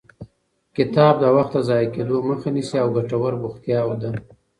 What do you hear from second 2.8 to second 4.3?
او ګټور بوختیا ده.